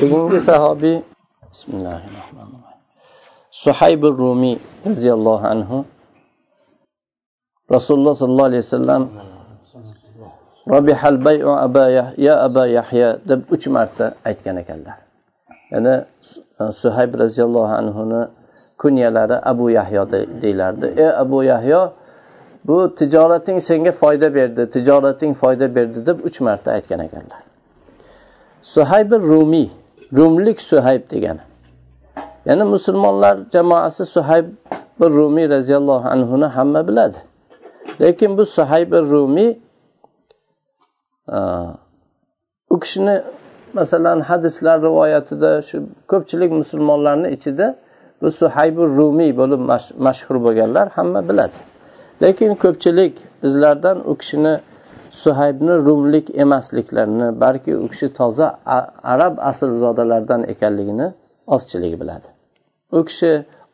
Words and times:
keyingi 0.00 0.40
sahobiy 0.48 0.96
bismillahi 1.52 2.06
rohmanir 2.18 2.60
rohim 2.64 2.76
suhaybi 3.64 4.08
rumiy 4.22 4.56
roziyallohu 4.86 5.46
anhu 5.54 5.78
rasululloh 7.74 8.14
sollallohu 8.20 8.48
alayhi 8.50 8.64
vasallam 8.66 9.02
robihal 10.74 11.18
bayu 11.24 11.50
aba 11.66 11.84
ya 12.26 12.34
aba 12.46 12.64
yahya 12.78 13.08
deb 13.28 13.40
uch 13.54 13.64
marta 13.76 14.06
aytgan 14.28 14.56
ekanlar 14.62 14.96
ya'ni 15.72 15.94
suhayb 16.82 17.12
roziyallohu 17.22 17.72
anhuni 17.80 18.22
kunyalari 18.82 19.36
abu 19.52 19.66
yahyo 19.78 20.02
deyilardi 20.42 20.86
ey 21.04 21.10
abu 21.24 21.38
yahyo 21.52 21.80
bu 22.66 22.76
tijorating 22.98 23.58
senga 23.68 23.92
foyda 24.00 24.28
berdi 24.36 24.62
tijorating 24.74 25.32
foyda 25.40 25.66
berdi 25.76 25.98
deb 26.08 26.18
uch 26.28 26.38
marta 26.46 26.68
aytgan 26.76 27.00
ekanlar 27.08 27.40
suhayb 28.74 29.10
rumiy 29.32 29.68
rumlik 30.12 30.60
suhayb 30.60 31.10
degani. 31.10 31.40
Ya'ni 32.46 32.64
musulmonlar 32.64 33.38
jamoasi 33.52 34.04
suhayb 34.06 34.46
bir 35.00 35.10
rumiy 35.10 35.48
roziyallohu 35.48 36.08
anhuni 36.08 36.44
hamma 36.44 36.88
biladi. 36.88 37.18
Lekin 38.00 38.38
bu 38.38 38.46
suhayb 38.46 38.92
rumiy 38.92 39.50
u 42.70 42.80
kishini 42.80 43.22
masalan 43.74 44.20
hadislar 44.20 44.82
rivoyatida 44.82 45.62
shu 45.68 45.76
ko'pchilik 46.10 46.50
musulmonlarni 46.60 47.28
ichida 47.36 47.66
bu 48.22 48.30
suhaybi 48.40 48.82
rumiy 48.98 49.30
bo'lib 49.40 49.60
mashhur 50.06 50.36
bo'lganlar 50.44 50.86
hamma 50.96 51.28
biladi. 51.28 51.58
Lekin 52.22 52.50
ko'pchilik 52.54 53.14
bizlardan 53.42 53.96
u 54.10 54.12
kishini 54.20 54.54
suhaybni 55.22 55.74
rumlik 55.86 56.26
emasliklarini 56.44 57.28
balki 57.40 57.72
u 57.84 57.88
kishi 57.92 58.08
toza 58.18 58.46
arab 59.14 59.34
aslzodalardan 59.50 60.42
ekanligini 60.52 61.06
ozchiligi 61.54 61.96
biladi. 62.00 62.28
U 62.98 63.04
kishi 63.08 63.32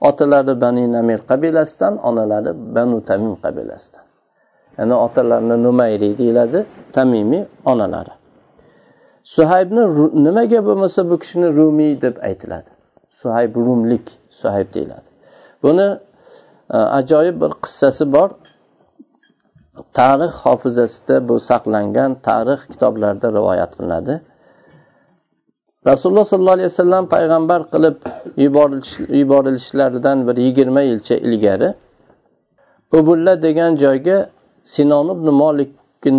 otalari 0.09 0.54
bani 0.60 0.84
namir 0.93 1.21
qabilasidan 1.30 1.95
onalari 2.09 2.52
banu 2.74 2.99
tamim 3.09 3.34
qabilasidan. 3.45 4.04
Ya'ni 4.79 4.95
otalarini 5.07 5.57
numayriy 5.66 6.12
deyiladi 6.18 6.60
tamimiy 6.96 7.45
onalari. 7.73 8.15
Suhaybni 9.34 9.82
nimaga 10.27 10.60
bo'lmasa 10.66 11.01
bu 11.10 11.16
kishini 11.23 11.49
rumiy 11.59 11.93
deb 12.04 12.16
aytiladi. 12.29 12.71
Suhayb 13.21 13.52
rumlik 13.66 14.06
suhayb 14.40 14.68
deyiladi. 14.74 15.09
Buni 15.62 15.88
e, 16.77 16.79
ajoyib 16.99 17.37
bir 17.43 17.52
qissasi 17.65 18.04
bor. 18.15 18.29
Tarix 19.99 20.33
hofizasida 20.45 21.16
bu 21.29 21.35
saqlangan 21.49 22.11
tarix 22.29 22.61
kitoblarida 22.73 23.29
rivoyat 23.38 23.73
qilinadi. 23.79 24.15
Rasululloh 25.91 26.24
sollallohu 26.24 26.57
alayhi 26.59 26.71
vasallam 26.73 27.05
payg'ambar 27.15 27.61
qilib 27.73 27.97
yuborilishlaridan 29.21 30.19
bir 30.27 30.37
yigirma 30.47 30.83
yilcha 30.91 31.15
ilgari 31.29 31.69
ubulla 32.99 33.43
degan 33.43 33.73
joyga 33.85 34.19
sinon 34.74 35.07
ibn 35.16 35.27
molik 35.43 35.71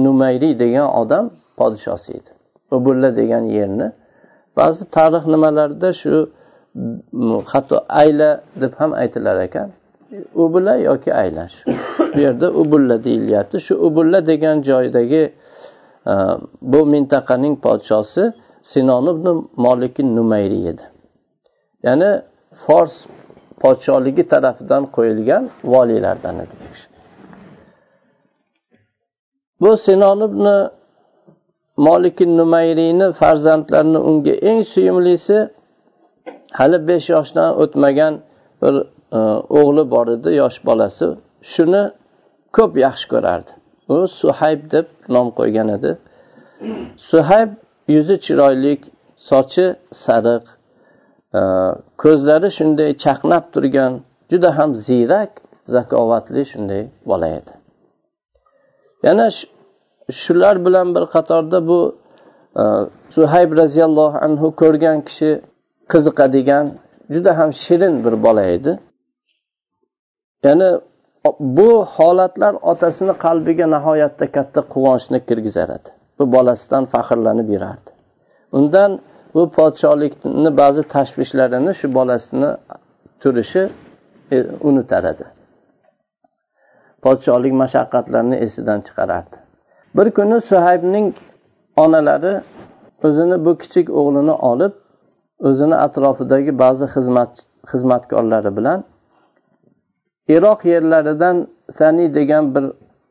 numayriy 0.05 0.53
degan 0.64 0.88
odam 1.02 1.25
podshosi 1.58 2.11
edi. 2.17 2.31
Ubulla 2.75 3.09
degan 3.20 3.44
yerni 3.58 3.88
ba'zi 4.58 4.81
tarix 4.95 5.23
nimalarida 5.33 5.89
shu 6.02 6.14
hatto 7.52 7.75
ayla 8.02 8.30
deb 8.61 8.73
ham 8.80 8.92
aytilar 9.02 9.38
ekan. 9.48 9.70
Ubulla 10.36 10.75
yoki 10.75 11.14
aylash. 11.14 11.56
Bu 12.16 12.19
yerda 12.19 12.52
ubulla 12.52 13.03
deyilyapti. 13.03 13.59
Shu 13.59 13.73
ubulla 13.75 14.28
degan 14.28 14.61
joydagi 14.61 15.23
e, 16.08 16.14
bu 16.61 16.86
mintaqaning 16.86 17.55
podshosi 17.66 18.23
sinon 18.64 19.05
ibn 19.14 19.28
molik 19.66 20.00
numayri 20.00 20.59
edi. 20.72 20.86
Ya'ni 21.83 22.22
fors 22.66 22.95
podsholigi 23.61 24.23
tarafidan 24.28 24.83
qo'yilgan 24.95 25.44
voliylardan 25.64 26.36
edi 26.44 26.55
bu 29.64 29.77
sinon 29.77 30.20
ibn 30.27 30.45
moliki 31.77 32.37
numayriyni 32.37 33.08
farzandlarini 33.20 33.98
unga 34.10 34.33
eng 34.49 34.61
suyumlisi 34.73 35.37
hali 36.60 36.87
besh 36.87 37.08
yoshdan 37.16 37.49
o'tmagan 37.61 38.14
bir 38.61 38.73
o'g'li 39.59 39.83
bor 39.93 40.07
edi 40.15 40.29
yosh 40.41 40.57
bolasi. 40.67 41.07
Shuni 41.53 41.83
ko'p 42.57 42.73
yaxshi 42.85 43.05
ko'rardi. 43.13 43.51
U 43.93 43.95
suhayb 44.19 44.61
deb 44.73 44.87
nom 45.15 45.27
qo'ygan 45.39 45.69
edi. 45.77 45.91
Suhayb 47.09 47.49
yuzi 47.95 48.15
chiroyli 48.25 48.73
sochi 49.29 49.65
sariq 50.05 50.45
e, 51.39 51.41
ko'zlari 52.03 52.49
shunday 52.57 52.91
chaqnab 53.03 53.45
turgan 53.53 53.93
juda 54.31 54.49
ham 54.57 54.69
ziyrak 54.87 55.31
zakovatli 55.75 56.41
shunday 56.51 56.83
bola 57.09 57.27
edi. 57.39 57.53
Yana 59.07 59.27
shular 60.21 60.55
bilan 60.65 60.87
bir 60.95 61.05
qatorda 61.15 61.59
bu 61.69 61.80
e, 62.61 62.63
suhayb 63.15 63.51
roziyallohu 63.61 64.17
anhu 64.25 64.47
ko'rgan 64.61 64.97
kishi 65.07 65.31
qiziqadigan 65.91 66.65
juda 67.13 67.31
ham 67.39 67.49
shirin 67.63 67.95
bir 68.05 68.15
bola 68.25 68.43
edi. 68.57 68.73
Ya'ni 70.45 70.70
bu 71.39 71.86
holatlar 71.95 72.54
otasini 72.71 73.14
qalbiga 73.26 73.65
nihoyatda 73.76 74.26
katta 74.36 74.61
quvonchni 74.73 75.20
kirgizar 75.27 75.70
edi 75.77 75.89
bu 76.20 76.23
bolasidan 76.36 76.83
faxrlanib 76.93 77.49
yurardi. 77.55 77.89
Undan 78.58 78.92
bu 79.36 79.42
podshohlikni 79.58 80.58
ba'zi 80.61 80.83
tashvishlarini 80.95 81.71
shu 81.80 81.87
bolasini 81.98 82.49
turishi 83.21 83.64
e, 84.36 84.37
unutar 84.70 85.04
edi 85.14 85.26
podshohlik 87.05 87.54
mashaqqatlarini 87.64 88.37
esidan 88.45 88.80
chiqarardi. 88.87 89.36
Bir 89.98 90.08
kuni 90.17 90.37
suhaybning 90.49 91.08
onalari 91.83 92.33
o'zini 93.08 93.37
bu 93.45 93.52
kichik 93.61 93.87
o'g'lini 93.99 94.36
olib 94.52 94.73
o'zini 95.48 95.75
atrofidagi 95.86 96.52
ba'zi 96.64 96.86
xizmat 96.95 97.31
xizmatkorlari 97.71 98.52
bilan 98.58 98.80
iroq 100.28 100.66
yerlaridan 100.66 101.48
saniy 101.78 102.14
degan 102.14 102.56
bir 102.56 102.66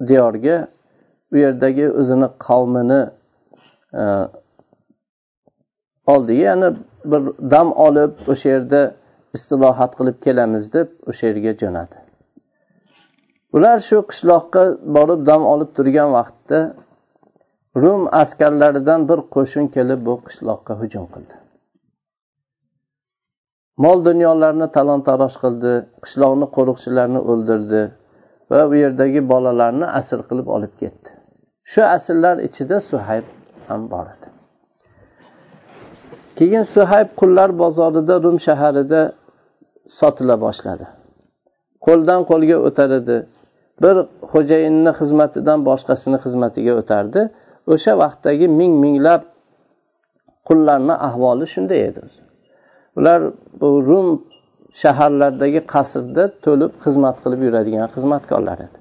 diyorga 0.08 0.68
u 1.32 1.36
yerdagi 1.36 1.90
o'zini 2.00 2.28
qavmini 2.46 3.02
e, 4.02 4.04
oldiga 6.06 6.42
ya'ni 6.48 6.68
bir 7.04 7.50
dam 7.50 7.72
olib 7.72 8.12
o'sha 8.32 8.48
yerda 8.54 8.80
istilohat 9.36 9.92
qilib 9.98 10.16
kelamiz 10.26 10.64
deb 10.76 10.88
o'sha 11.10 11.26
yerga 11.30 11.52
jo'nadi. 11.62 11.96
Ular 13.56 13.78
shu 13.88 13.98
qishloqqa 14.10 14.62
borib 14.96 15.20
dam 15.30 15.42
olib 15.52 15.70
turgan 15.76 16.10
vaqtda 16.18 16.58
rum 17.82 18.02
askarlaridan 18.22 19.00
bir 19.08 19.18
qo'shin 19.34 19.64
kelib 19.76 20.00
bu 20.06 20.14
qishloqqa 20.26 20.72
hujum 20.80 21.06
qildi. 21.14 21.41
Mol 23.76 24.04
dunyolarni 24.08 24.68
talon 24.76 25.00
taroj 25.08 25.34
qildi 25.42 25.72
qishloqni 26.04 26.46
qo'riqchilarni 26.56 27.20
o'ldirdi 27.30 27.82
va 28.50 28.60
u 28.70 28.74
yerdagi 28.82 29.20
bolalarni 29.32 29.86
asir 30.00 30.20
qilib 30.28 30.48
olib 30.56 30.72
ketdi. 30.80 31.08
Shu 31.72 31.82
asirlar 31.96 32.36
ichida 32.48 32.76
suhayb 32.90 33.26
ham 33.68 33.82
bor 33.92 34.06
edi. 34.14 34.28
Keyin 36.38 36.64
suhayb 36.74 37.08
qullar 37.20 37.50
bozorida 37.62 38.14
rum 38.24 38.36
shaharida 38.46 39.02
sotila 39.98 40.36
boshladi. 40.44 40.86
Qo'ldan 41.86 42.20
qo'lga 42.30 42.56
o'tar 42.68 42.90
edi. 43.00 43.18
Bir 43.82 43.96
xo'jayinni 44.32 44.92
xizmatidan 45.00 45.58
boshqasini 45.68 46.18
xizmatiga 46.24 46.72
o'tardi. 46.80 47.20
O'sha 47.72 47.92
vaqtdagi 48.02 48.46
ming 48.60 48.72
minglab 48.84 49.22
qullarni 50.48 50.94
ahvoli 51.08 51.46
shunday 51.54 51.80
edi. 51.90 52.02
Ular 52.98 53.20
bu 53.60 53.68
rum 53.88 54.08
shaharlaridagi 54.82 55.60
qasrda 55.74 56.24
to'lib 56.44 56.72
xizmat 56.84 57.16
qilib 57.22 57.40
yuradigan 57.46 57.88
xizmatkorlar 57.94 58.58
edi. 58.66 58.78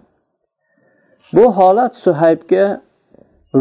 Bu 1.35 1.45
holat 1.57 1.93
suhaybga 2.05 2.65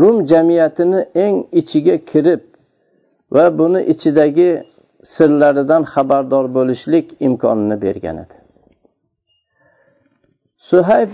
rum 0.01 0.17
jamiyatini 0.33 1.01
eng 1.25 1.37
ichiga 1.61 1.97
kirib 2.11 2.43
va 3.35 3.45
buni 3.59 3.81
ichidagi 3.93 4.51
sirlaridan 5.15 5.83
xabardor 5.93 6.45
bo'lishlik 6.57 7.07
imkonini 7.27 7.77
bergan 7.85 8.17
edi. 8.25 8.37
Suhayb 10.71 11.13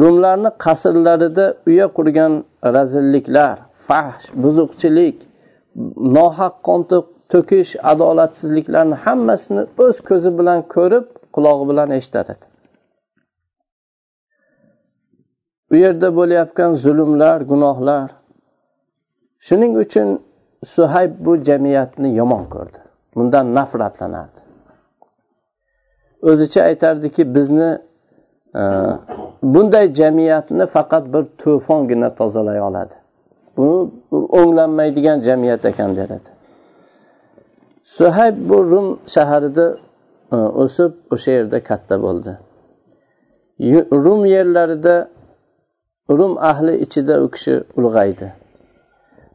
rumlarni 0.00 0.50
qasrlarida 0.64 1.46
uya 1.68 1.86
qurgan 1.96 2.32
razilliklar 2.76 3.56
fahsh 3.88 4.26
buzuqchilik 4.42 5.16
nohaq 6.16 6.54
qon 6.66 6.80
to'kish 7.34 7.70
adolatsizliklarni 7.92 8.96
hammasini 9.04 9.62
o'z 9.84 9.96
ko'zi 10.08 10.30
bilan 10.38 10.60
ko'rib 10.74 11.06
qulog'i 11.34 11.64
bilan 11.70 11.88
eshitar 11.98 12.26
edi 12.34 12.44
u 15.72 15.74
yerda 15.84 16.08
bo'layotgan 16.18 16.70
zulmlar 16.84 17.38
gunohlar 17.50 18.08
shuning 19.46 19.72
uchun 19.84 20.08
suhayb 20.74 21.12
bu 21.26 21.32
jamiyatni 21.48 22.14
yomon 22.20 22.44
ko'rdi. 22.54 22.78
Bundan 23.14 23.54
nafratlanardi. 23.54 24.40
O'zicha 26.22 26.60
aytardiki 26.62 27.34
bizni 27.34 27.78
e, 28.54 28.62
bunday 29.42 29.86
jamiyatni 30.00 30.66
faqat 30.66 31.04
bir 31.14 31.24
to'fongina 31.42 32.14
tozalay 32.14 32.60
oladi. 32.68 32.94
Bu 33.56 33.68
o'nglanmaydigan 34.10 35.18
jamiyat 35.20 35.64
ekan 35.64 35.96
deradi 35.96 36.33
suhayb 37.84 38.36
bu 38.48 38.56
rum 38.70 38.98
shaharida 39.14 39.66
e, 40.32 40.36
o'sib 40.36 40.92
o'sha 41.14 41.30
yerda 41.30 41.58
katta 41.68 41.94
bo'ldi. 42.04 42.32
Rum 44.04 44.20
yerlarida 44.26 45.08
rum 46.10 46.38
ahli 46.50 46.74
ichida 46.84 47.14
u 47.24 47.30
kishi 47.34 47.54
ulg'aydi. 47.78 48.28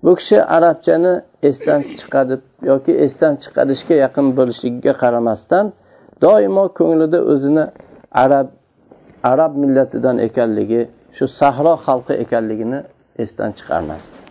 Bu 0.04 0.16
kishi 0.19 0.38
arabchani 0.44 1.13
esdan 1.50 1.81
chiqarib 2.00 2.42
yoki 2.72 2.94
esdan 3.06 3.34
chiqarishga 3.44 3.96
yaqin 4.06 4.28
bo'lishligiga 4.38 4.94
qaramasdan 5.04 5.66
doimo 6.24 6.66
ko'nglida 6.80 7.19
o'zini 7.31 7.66
arab 8.24 8.48
arab 9.31 9.52
millatidan 9.63 10.18
ekanligi 10.28 10.81
shu 11.18 11.25
sahro 11.40 11.74
xalqi 11.86 12.13
ekanligini 12.24 12.80
esdan 13.24 13.52
chiqarmasdi. 13.57 14.29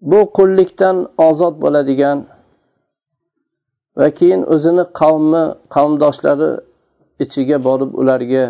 Bu 0.00 0.32
qullikdan 0.36 0.96
ozod 1.18 1.54
bo'ladigan 1.64 2.18
va 3.98 4.08
keyin 4.18 4.42
o'zini 4.54 4.84
qavmi 5.00 5.44
qavmdoshlari 5.74 6.50
ichiga 7.24 7.58
borib 7.68 7.90
ularga 8.00 8.44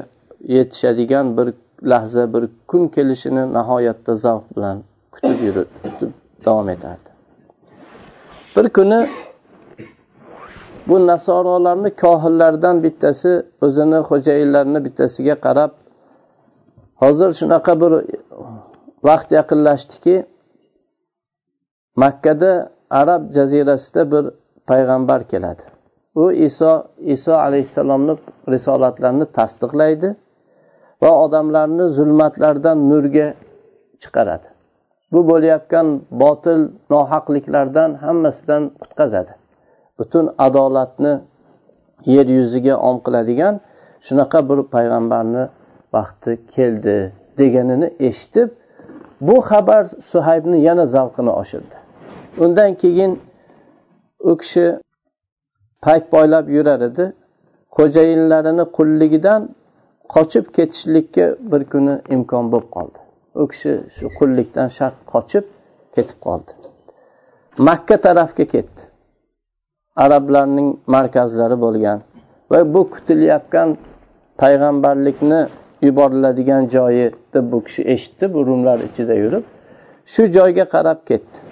yetishadigan 0.54 1.26
bir 1.37 1.48
lahza 1.93 2.25
bir 2.34 2.43
kun 2.70 2.88
kelishini 2.88 3.44
nihoyatda 3.56 4.12
zavq 4.25 4.44
bilan 4.56 4.76
kutib 5.14 5.38
yurib 5.46 5.69
davom 6.44 6.69
etardi. 6.69 7.10
Bir 8.56 8.66
kuni 8.76 9.00
bu 10.88 11.06
nasorolarni 11.06 11.90
kohinlardan 12.04 12.76
bittasi 12.84 13.32
o'zini 13.66 13.99
xo'jayinlarini 14.08 14.81
bittasiga 14.87 15.34
qarab 15.46 15.72
hozir 17.02 17.31
shunaqa 17.40 17.72
bir 17.82 17.92
vaqt 19.08 19.28
yaqinlashdiki 19.38 20.14
makkada 21.96 22.52
arab 22.90 23.22
jazirasida 23.37 24.02
bir 24.12 24.25
payg'ambar 24.66 25.20
keladi. 25.28 25.62
U 26.14 26.32
iso 26.32 26.72
iso 27.14 27.34
alayhissalomni 27.46 28.14
risolatlarini 28.48 29.26
tasdiqlaydi 29.38 30.08
va 31.02 31.10
odamlarni 31.25 31.84
zulmatlardan 31.98 32.78
nurga 32.90 33.28
chiqaradi. 34.02 34.48
Bu 35.12 35.20
bo'layotgan 35.31 35.87
botil 36.22 36.60
nohaqliklardan 36.90 37.90
hammasidan 38.04 38.62
qutqazadi. 38.82 39.32
Butun 39.99 40.25
adolatni 40.46 41.14
yer 42.14 42.26
yuziga 42.38 42.75
om 42.88 42.96
qiladigan 43.06 43.54
shunaqa 44.06 44.40
bir 44.49 44.58
payg'ambarni 44.75 45.44
vaqti 45.96 46.32
keldi 46.54 46.96
deganini 47.38 47.88
eshitib 48.08 48.49
bu 49.26 49.37
xabar 49.50 49.84
suhaybni 50.12 50.58
yana 50.69 50.84
zavqini 50.94 51.32
oshirdi. 51.42 51.76
Undan 52.44 52.75
keyin 52.75 53.12
u 54.21 54.37
kishi 54.37 54.67
payt 55.85 56.12
boylab 56.12 56.49
yurar 56.56 56.81
edi. 56.81 57.12
Xo'jayinlarini 57.77 58.65
qulligidan 58.77 59.43
qochib 60.15 60.47
ketishlikka 60.56 61.27
bir 61.50 61.62
kuni 61.73 61.94
imkon 62.15 62.44
bo'lib 62.53 62.69
qoldi. 62.77 62.99
U 63.41 63.43
kishi 63.50 63.73
shu 63.97 64.06
qullikdan 64.19 64.69
shart 64.79 64.97
qochib 65.12 65.44
ketib 65.94 66.19
qoldi. 66.27 66.53
Makka 67.69 67.97
tarafga 68.06 68.44
ketdi. 68.55 68.83
Arablarning 70.05 70.69
markazlari 70.94 71.56
bo'lgan 71.65 71.99
va 72.50 72.59
bu 72.75 72.81
kutilayotgan 72.94 73.69
payg'ambarlikni 74.43 75.41
yuboriladigan 75.87 76.62
joyi 76.75 77.06
deb 77.35 77.44
bu 77.53 77.59
kishi 77.67 77.83
eshitdi. 77.94 78.25
Bu 78.35 78.41
rumlar 78.49 78.79
ichida 78.88 79.15
yurib 79.23 79.44
shu 80.12 80.23
joyga 80.37 80.65
qarab 80.75 81.00
ketdi. 81.11 81.45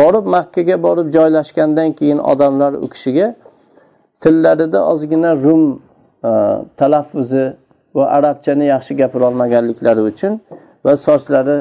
Borib 0.00 0.26
makkaga 0.36 0.76
borib 0.86 1.08
joylashgandan 1.16 1.88
keyin 1.98 2.18
odamlar 2.32 2.72
u 2.84 2.86
kishiga 2.94 3.26
tillarida 4.22 4.80
ozgina 4.92 5.30
rum 5.44 5.62
e, 6.30 6.30
talaffuzi 6.80 7.44
va 7.96 8.04
arabchani 8.16 8.64
yaxshi 8.74 8.92
gapirolmaganliklari 9.00 10.02
uchun 10.10 10.32
va 10.84 10.92
sochlari 11.06 11.58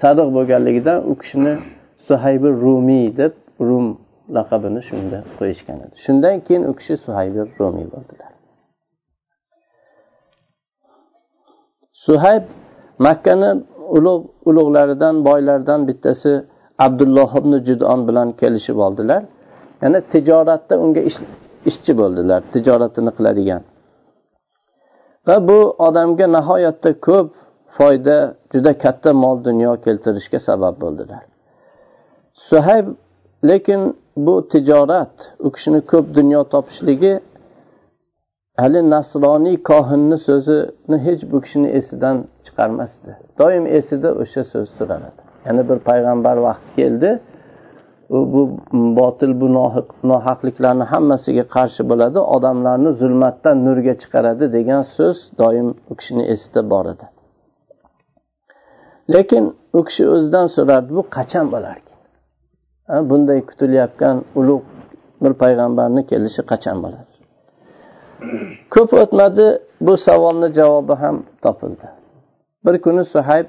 sariq 0.00 0.28
bo'lganligidan 0.36 0.98
u 1.10 1.12
kishini 1.20 1.54
suhaybi 2.06 2.48
rumiy 2.64 3.06
deb 3.20 3.32
rum 3.68 3.86
laqabini 4.36 4.80
shunda 4.88 5.18
qo'yishgan 5.38 5.78
edi. 5.84 5.94
Shundan 6.04 6.36
keyin 6.46 6.64
u 6.70 6.72
kishi 6.78 6.94
suhaybi 7.04 7.40
rumiy 7.60 7.86
bo'ldilar. 7.94 8.30
Suhayb 12.06 12.44
makkani 13.06 13.50
ulug' 13.96 14.26
ulug'laridan 14.48 15.14
boylaridan 15.28 15.80
bittasi 15.88 16.32
abdulloh 16.86 17.30
ibn 17.40 17.52
judon 17.68 18.00
bilan 18.08 18.28
kelishib 18.40 18.78
oldilar. 18.86 19.22
Yana 19.82 19.98
tijoratda 20.12 20.74
unga 20.84 21.02
ishchi 21.70 21.92
bo'ldilar 22.00 22.40
tijoratini 22.52 23.12
qiladigan. 23.16 23.62
Va 25.26 25.36
bu 25.48 25.58
odamga 25.86 26.26
nihoyatda 26.36 26.90
ko'p 27.06 27.28
foyda 27.76 28.16
juda 28.52 28.72
katta 28.84 29.10
mol 29.22 29.36
dunyo 29.48 29.72
keltirishga 29.84 30.38
sabab 30.48 30.74
bo'ldilar. 30.82 31.22
Suhayb 32.48 32.86
lekin 33.50 33.80
bu 34.26 34.34
tijorat 34.52 35.14
u 35.46 35.48
kishini 35.54 35.80
ko'p 35.90 36.06
dunyo 36.18 36.40
topishligi 36.54 37.12
hali 38.62 38.80
nasroniy 38.94 39.56
kohinni 39.70 40.18
so'zini 40.28 40.98
hech 41.06 41.22
bu 41.30 41.38
kishini 41.44 41.68
esidan 41.78 42.16
chiqarmasdi. 42.44 43.10
Doim 43.38 43.64
esida 43.78 44.10
o'sha 44.22 44.42
so'z 44.52 44.68
turar 44.78 45.02
yana 45.46 45.62
bir 45.68 45.78
payg'ambar 45.88 46.36
vaqti 46.36 46.70
keldi. 46.80 47.10
U 48.16 48.18
bu 48.32 48.42
botil 48.98 49.32
bu 49.40 49.48
nohaqliklarni 50.12 50.84
hammasiga 50.92 51.44
qarshi 51.56 51.82
bo'ladi. 51.90 52.18
Odamlarni 52.36 52.90
zulmatdan 53.00 53.56
nurga 53.66 53.94
chiqaradi 54.02 54.44
degan 54.56 54.82
so'z 54.96 55.18
doim 55.40 55.68
u 55.90 55.92
kishini 55.98 56.24
esida 56.34 56.60
bor 56.72 56.86
edi. 56.92 57.06
Lekin 59.14 59.44
u 59.78 59.80
kishi 59.88 60.04
o'zidan 60.14 60.46
so'rardi 60.56 60.90
bu 60.98 61.02
qachon 61.16 61.46
bo'larkan 61.54 61.98
bunday 63.10 63.40
kutilayotgan 63.48 64.16
ulug' 64.40 64.66
bir 65.22 65.32
payg'ambarni 65.42 66.02
kelishi 66.10 66.42
qachon 66.52 66.76
bo'ladi? 66.84 67.12
Ko'p 68.74 68.90
o'tmadi 69.02 69.46
bu 69.86 69.96
savolni 70.06 70.48
javobi 70.58 70.94
ham 71.02 71.16
topildi. 71.44 71.88
Bir 72.64 72.74
kuni 72.84 73.04
suhayb 73.14 73.46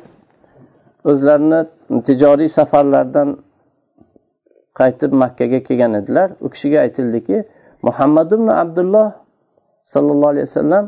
o'zlarini 1.10 1.60
tijoriy 2.08 2.50
safarlardan 2.58 3.30
qaytib 4.80 5.12
makkaga 5.24 5.60
kelgan 5.68 5.94
edilar. 6.02 6.30
U 6.46 6.48
kishiga 6.54 6.80
aytildiki 6.86 7.38
muhammad 7.88 8.30
ibn 8.38 8.48
abdulloh 8.64 9.10
sollallohu 9.94 10.32
alayhi 10.34 10.48
vasallam 10.50 10.86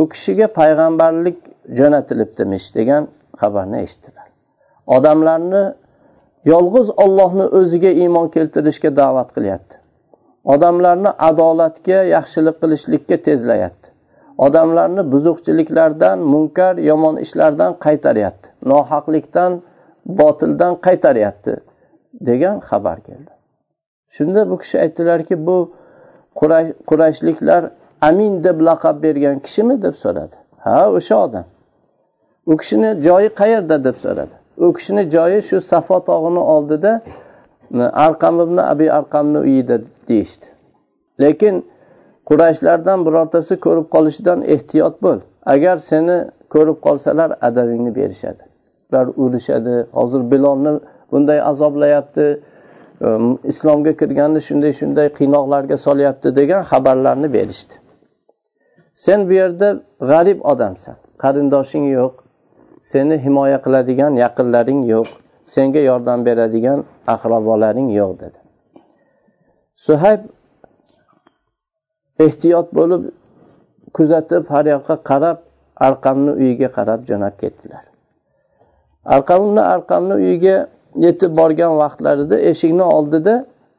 u 0.00 0.02
kishiga 0.12 0.46
payg'ambarlik 0.60 1.38
jo'natilibdimish 1.78 2.68
degan 2.78 3.02
xabarni 3.40 3.78
eshitdilar. 3.86 4.28
Odamlarni 4.96 5.64
yolg'iz 6.52 6.88
ollohni 7.04 7.46
o'ziga 7.58 7.90
iymon 8.02 8.26
keltirishga 8.34 8.90
da'vat 9.00 9.28
qilyapti. 9.36 9.74
Odamlarni 10.54 11.10
adolatga 11.28 11.98
yaxshilik 12.16 12.56
qilishlikka 12.62 13.16
tezlayapti. 13.28 13.85
Odamlarni 14.38 15.12
buzuqchiliklardan 15.12 16.18
munkar 16.18 16.74
yomon 16.76 17.16
ishlardan 17.16 17.72
qaytaryapti. 17.84 18.48
Nohaqlikdan 18.72 19.52
botildan 20.06 20.74
qaytaryapti 20.86 21.52
degan 22.28 22.56
xabar 22.68 22.98
keldi. 23.08 23.32
Shunda 24.16 24.50
bu 24.50 24.58
kishi 24.58 24.76
aytdilarki 24.84 25.46
bu 25.46 25.58
qurayshliklar 26.88 27.62
amin 28.08 28.44
deb 28.44 28.58
laqab 28.68 28.96
bergan 29.02 29.38
kishimi 29.38 29.82
deb 29.82 29.94
so'radi. 30.04 30.36
Ha 30.64 30.90
o'sha 30.96 31.16
odam. 31.26 31.46
U 32.50 32.56
kishini 32.60 32.90
joyi 33.06 33.28
qayerda 33.40 33.76
deb 33.86 33.96
so'radi. 34.04 34.34
U 34.64 34.72
kishini 34.76 35.02
joyi 35.14 35.38
shu 35.48 35.56
safo 35.70 35.98
tog'ini 36.08 36.42
oldida 36.54 36.92
arqam 38.06 38.40
ibn 38.40 38.56
abi 38.72 38.86
arqamni 38.98 39.38
uyida 39.38 39.76
deyishdi. 40.08 40.46
Lekin 41.22 41.54
qurayshlardan 42.28 42.98
birortasi 43.06 43.54
ko'rib 43.64 43.86
qolishidan 43.94 44.38
ehtiyot 44.54 44.94
bo'l. 45.04 45.20
Agar 45.54 45.76
seni 45.90 46.16
ko'rib 46.54 46.78
qolsalar 46.86 47.30
adabingni 47.48 47.92
berishadi. 48.00 48.42
Ular 48.90 49.06
urishadi 49.24 49.74
hozir 49.98 50.22
bilolni 50.32 50.72
bunday 51.12 51.38
azoblayapti. 51.50 52.26
Islomga 53.52 53.92
kirganni 54.00 54.40
shunday 54.48 54.72
shunday 54.80 55.08
qiynoqlarga 55.18 55.76
solyapti 55.86 56.28
degan 56.40 56.62
xabarlarni 56.70 57.28
berishdi. 57.36 57.74
Sen 59.04 59.20
bu 59.28 59.32
yerda 59.40 59.68
g'arib 60.10 60.38
odamsan. 60.52 60.96
Qarindoshing 61.22 61.86
yo'q. 61.98 62.14
Seni 62.92 63.16
himoya 63.24 63.58
qiladigan 63.64 64.12
yaqinlaring 64.24 64.80
yo'q. 64.94 65.08
Senga 65.54 65.82
yordam 65.90 66.20
beradigan 66.28 66.78
aqrabolaring 67.14 67.88
yo'q 67.98 68.12
dedi. 68.22 68.38
Suhayb 69.86 70.20
ehtiyot 72.24 72.68
bo'lib 72.78 73.02
kuzatib 73.96 74.44
har 74.54 74.64
yoqqa 74.74 74.96
qarab 75.10 75.38
arqamni 75.88 76.32
uyiga 76.40 76.68
qarab 76.76 77.00
jo'nab 77.08 77.34
ketdilar. 77.42 77.84
Arqamni 79.14 79.62
arqamni 79.74 80.14
uyiga 80.22 80.56
yetib 81.04 81.32
borgan 81.40 81.72
vaqtlarida 81.82 82.36
eshikni 82.50 82.84
oldida 82.96 83.34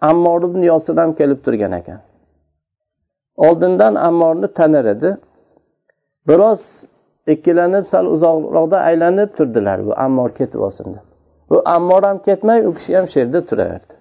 ammor 0.09 0.39
ibn 0.49 0.61
yosir 0.71 0.95
ham 1.01 1.11
kelib 1.19 1.39
turgan 1.45 1.73
ekan. 1.79 1.99
Oldindan 3.47 3.93
ammorni 4.07 4.47
tanir 4.57 4.85
edi. 4.95 5.09
Biroz 6.27 6.61
ikkilanib 7.33 7.85
sal 7.91 8.05
uzoqroqda 8.15 8.77
aylanib 8.89 9.29
turdilar 9.37 9.85
bu 9.87 9.91
ammor 10.05 10.29
ketib 10.39 10.59
olsin 10.67 10.87
deb. 10.95 11.05
Bu 11.49 11.57
ammor 11.75 12.03
ham 12.09 12.17
ketmay 12.27 12.59
u 12.67 12.73
kishi 12.77 12.91
ham 12.97 13.05
shu 13.11 13.19
yerda 13.19 13.39
turaverdi. 13.49 13.93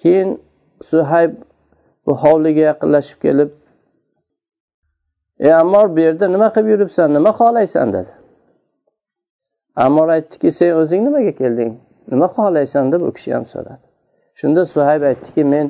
Keyin 0.00 0.30
suhayb 0.90 1.32
bu 2.06 2.12
hovliga 2.22 2.62
yaqinlashib 2.70 3.18
kelib 3.26 3.50
ey 5.46 5.54
ammor 5.62 5.86
bu 5.96 6.00
yerda 6.06 6.26
nima 6.34 6.48
qilib 6.54 6.68
yuribsan 6.74 7.08
nima 7.14 7.30
xohlaysan? 7.40 7.92
dedi. 7.96 8.12
Ammor 9.86 10.08
aytdiki 10.16 10.48
sen 10.58 10.70
o'zing 10.80 11.02
nimaga 11.08 11.32
kelding? 11.40 11.72
Nima 12.12 12.28
xohlaysan? 12.36 12.84
deb 12.92 13.02
u 13.08 13.10
kishi 13.16 13.30
ham 13.36 13.44
so'radi. 13.52 13.84
Shunda 14.40 14.62
suhayb 14.74 15.02
aytdiki 15.10 15.42
men 15.54 15.66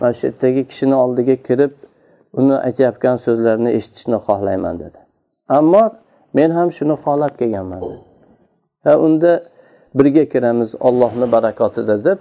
mana 0.00 0.12
shu 0.18 0.22
yerdagi 0.28 0.62
kishini 0.70 0.96
oldiga 1.04 1.36
kirib 1.46 1.72
uni 2.38 2.54
aytayotgan 2.66 3.16
so'zlarini 3.26 3.70
eshitishni 3.78 4.18
xohlayman 4.26 4.74
dedi. 4.84 4.98
Ammo 5.58 5.84
men 6.36 6.50
ham 6.58 6.68
shuni 6.76 6.94
xohlab 7.04 7.32
kelganman 7.40 7.82
va 8.84 8.92
unda 9.06 9.32
birga 9.98 10.24
kiramiz 10.32 10.70
ollohni 10.88 11.26
barakotida 11.34 11.96
deb 12.06 12.18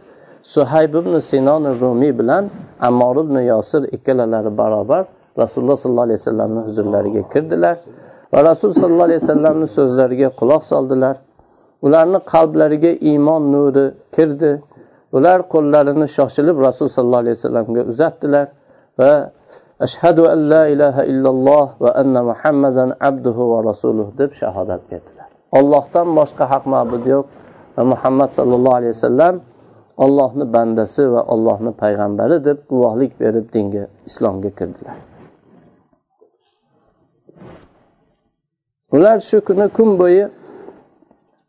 suhayb 0.54 0.94
ibn 1.02 1.14
sinon 1.30 1.64
rumiy 1.82 2.14
bilan 2.20 2.44
ammor 2.88 3.16
ibn 3.26 3.36
yosir 3.52 3.84
ikkalalari 3.96 4.52
barobar 4.62 5.04
rasululloh 5.42 5.78
sollallohu 5.84 6.08
alayhi 6.08 6.20
vasallamni 6.22 6.62
huzurlariga 6.68 7.22
kirdilar 7.34 7.78
va 8.34 8.40
rasul 8.50 8.72
sollallohu 8.82 9.08
alayhi 9.10 9.22
vasallamni 9.24 9.68
so'zlariga 9.78 10.30
quloq 10.40 10.64
soldilar. 10.74 11.16
Ularni 11.86 12.20
qalblariga 12.34 12.92
iymon 13.10 13.44
nuri 13.54 13.86
kirdi. 14.16 14.52
Ular 15.18 15.40
qo'llarini 15.54 16.08
shoshilib 16.18 16.58
rasul 16.68 16.88
sollallohu 16.96 17.24
alayhi 17.26 17.38
vasallamga 17.40 17.82
uzatdilar 17.92 18.46
va 19.00 19.14
ashhadu 19.86 20.24
an 20.34 20.40
la 20.54 20.64
ilaha 20.74 21.02
illalloh 21.12 21.66
va 21.84 21.92
anna 22.02 22.22
muhammadan 22.32 22.90
abduhu 23.10 23.44
va 23.52 23.60
rasuluh 23.70 24.08
deb 24.20 24.32
shahodat 24.42 24.82
berdilar. 24.90 25.28
Ollohdan 25.58 26.08
boshqa 26.20 26.44
haq 26.54 26.64
ma'bud 26.74 27.04
yo'q 27.14 27.26
va 27.76 27.84
muhammad 27.92 28.30
sallallohu 28.38 28.76
alayhi 28.80 28.94
vasallam 28.98 29.34
ollohni 29.98 30.54
bandasi 30.54 31.12
va 31.14 31.22
ollohni 31.34 31.72
payg'ambari 31.84 32.38
deb 32.46 32.58
guvohlik 32.72 33.20
berib 33.20 33.54
dinga 33.54 33.84
islomga 34.10 34.52
kirdilar. 34.60 34.98
Ular 38.96 39.18
shu 39.30 39.38
kuni 39.48 39.68
kun 39.78 39.90
bo'yi 40.02 40.26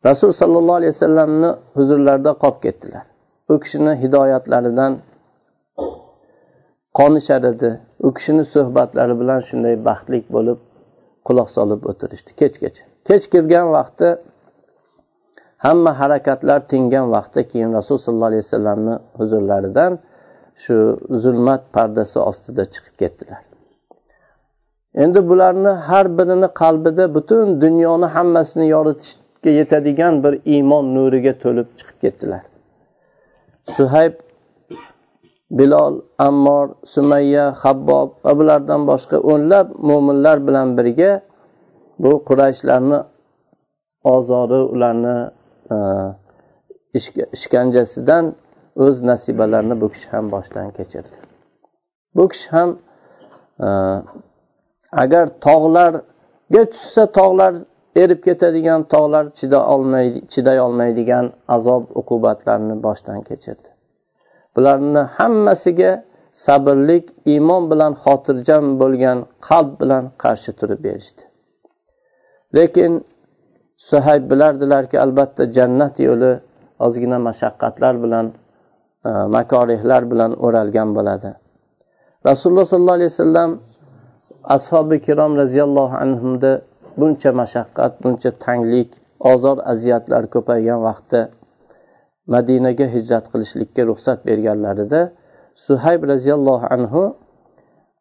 rasul 0.08 0.32
sollallohu 0.40 0.78
alayhi 0.80 0.94
vasallamni 0.96 1.50
huzurlarida 1.76 2.32
qolib 2.42 2.60
ketdilar. 2.66 3.04
U 3.52 3.54
kishini 3.62 3.92
hidoyatlaridan 4.02 4.92
qonishar 6.98 7.42
edi. 7.52 7.70
U 8.06 8.08
kishini 8.16 8.44
suhbatlari 8.54 9.14
bilan 9.20 9.40
shunday 9.48 9.74
baxtli 9.88 10.18
bo'lib 10.36 10.58
quloq 11.26 11.48
solib 11.56 11.80
o'tirishdi. 11.90 12.30
Kechgacha 12.40 12.82
kech 13.08 13.24
kirgan 13.32 13.66
vaqtda 13.76 14.08
hamma 15.64 15.92
harakatlar 16.00 16.60
tingan 16.70 17.06
vaqtda 17.14 17.42
keyin 17.50 17.70
rasululloh 17.78 18.04
sollallohu 18.06 18.30
alayhi 18.32 18.44
vasallamni 18.46 18.94
huzurlaridan 19.18 19.92
shu 20.62 20.76
zulmat 21.22 21.62
pardasi 21.74 22.18
ostida 22.30 22.64
chiqib 22.74 22.94
ketdilar. 23.00 23.40
Endi 25.02 25.20
bularni 25.30 25.72
har 25.88 26.06
birini 26.18 26.48
qalbida 26.62 27.04
butun 27.16 27.46
dunyoni 27.64 28.06
hammasini 28.16 28.66
yoritishga 28.74 29.50
yetadigan 29.60 30.14
bir 30.24 30.34
iymon 30.54 30.84
nuriga 30.96 31.32
to'lib 31.42 31.68
chiqib 31.78 31.98
ketdilar. 32.04 32.42
Suhayb 33.76 34.14
bilol 35.58 35.94
ammor 36.28 36.66
sumayya 36.94 37.46
habbob 37.62 38.08
va 38.24 38.32
bulardan 38.38 38.80
boshqa 38.90 39.16
o'nlab 39.32 39.66
mo'minlar 39.88 40.36
bilan 40.46 40.68
birga 40.78 41.10
bu 42.02 42.12
qurayshlarni 42.28 42.98
ozori 44.14 44.60
ularni 44.74 45.16
ishkanjasidan 47.34 48.24
o'z 48.84 48.96
nasibalarini 49.10 49.80
bu 49.82 49.88
kishi 49.94 50.08
ham 50.14 50.26
boshdan 50.34 50.70
kechirdi. 50.78 51.16
Bu 52.16 52.24
kishi 52.32 52.48
ham 52.56 52.70
agar 55.02 55.26
tog'larga 55.46 56.62
tushsa 56.72 57.04
tog'lar 57.18 57.54
erib 58.02 58.20
ketadigan 58.26 58.80
tog'lar 58.94 59.24
chiday 60.34 60.58
olmaydigan 60.66 61.26
azob 61.56 61.84
uqubatlarni 62.00 62.76
boshdan 62.86 63.20
kechirdi. 63.28 63.68
Bularni 64.56 65.02
hammasiga 65.16 65.92
sabrlik 66.46 67.06
iymon 67.32 67.62
bilan 67.70 67.92
xotirjam 68.04 68.64
bo'lgan 68.80 69.18
qalb 69.48 69.70
bilan 69.80 70.04
qarshi 70.22 70.50
turib 70.58 70.80
berishdi. 70.86 71.22
Lekin 72.56 72.92
suhayb 73.76 74.30
bilardilarki 74.30 74.96
albatta 75.04 75.52
jannat 75.56 75.98
yo'li 76.08 76.32
ozgina 76.86 77.18
mashaqqatlar 77.28 77.94
bilan 78.04 78.26
e, 79.08 79.10
makorihlar 79.36 80.02
bilan 80.12 80.32
o'ralgan 80.46 80.88
bo'ladi. 80.96 81.30
Rasululloh 82.28 82.66
sollallohu 82.72 82.98
alayhi 83.00 83.12
vasallam 83.14 83.50
ashobi 84.56 84.96
kirom 85.06 85.32
roziyallohu 85.42 85.94
anhumda 86.04 86.52
buncha 87.00 87.30
mashaqqat 87.40 87.92
buncha 88.04 88.30
tanglik 88.44 88.90
ozor 89.32 89.58
aziyatlar 89.72 90.22
ko'paygan 90.34 90.80
vaqtda 90.88 91.20
madinaga 92.34 92.86
hijrat 92.94 93.24
qilishlikka 93.32 93.82
ruxsat 93.90 94.18
berganlarida 94.28 95.00
suhayb 95.66 96.02
roziyallohu 96.12 96.66
anhu 96.76 97.02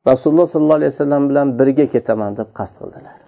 rasululloh 0.10 0.48
sollallohu 0.54 0.80
alayhi 0.82 0.94
vasallam 0.96 1.24
bilan 1.30 1.48
birga 1.60 1.86
ketaman 1.96 2.32
deb 2.40 2.50
qasd 2.60 2.76
qildilar. 2.82 3.23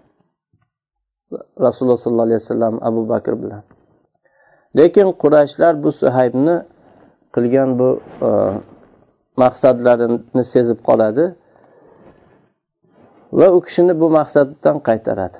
Rasululloh 1.65 1.99
sollallohu 2.03 2.27
alayhi 2.29 2.41
vasallam 2.43 2.75
abu 2.89 3.01
bakr 3.11 3.33
bilan. 3.43 3.63
Lekin 4.77 5.07
qurayshlar 5.21 5.73
bu 5.83 5.89
suhaybni 6.01 6.55
qilgan 7.35 7.69
bu 7.79 7.89
e, 8.27 8.29
maqsadlarini 9.43 10.43
sezib 10.53 10.79
qoladi 10.87 11.25
va 13.39 13.47
u 13.57 13.59
kishini 13.65 13.93
bu 14.01 14.07
maqsadidan 14.19 14.77
qaytaradi. 14.87 15.39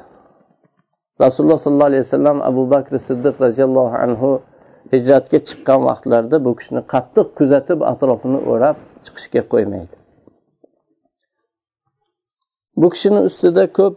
Rasululloh 1.23 1.59
sollallohu 1.63 1.91
alayhi 1.91 2.05
vasallam 2.07 2.37
abu 2.49 2.63
bakr 2.73 2.93
siddiq 3.07 3.35
roziyallohu 3.45 3.95
anhu 4.05 4.29
hijratga 4.93 5.39
chiqqan 5.47 5.79
vaqtlarida 5.89 6.37
bu 6.45 6.51
kishini 6.59 6.81
qattiq 6.93 7.27
kuzatib 7.37 7.79
atrofini 7.91 8.39
o'rab 8.51 8.77
chiqishga 9.05 9.41
qo'ymaydi. 9.53 9.95
Bu 12.81 12.87
kishini 12.93 13.19
ustida 13.29 13.63
ko'p 13.77 13.95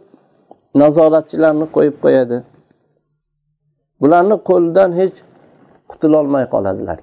nazoratchilarni 0.81 1.67
qo'yib 1.75 1.95
qo'yadi. 2.03 2.37
Bularni 4.01 4.37
qo'lidan 4.49 4.91
hech 4.99 5.15
qutulolmay 5.91 6.45
qoladilar. 6.53 6.99